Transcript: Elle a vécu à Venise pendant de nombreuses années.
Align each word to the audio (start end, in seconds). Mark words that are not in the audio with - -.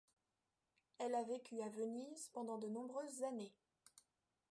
Elle 0.97 1.13
a 1.13 1.21
vécu 1.21 1.61
à 1.61 1.69
Venise 1.69 2.31
pendant 2.33 2.57
de 2.57 2.67
nombreuses 2.67 3.21
années. 3.21 3.53